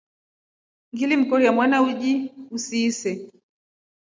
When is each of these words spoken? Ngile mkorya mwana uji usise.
Ngile 0.91 1.15
mkorya 1.21 1.51
mwana 1.55 1.75
uji 1.87 2.13
usise. 2.57 3.11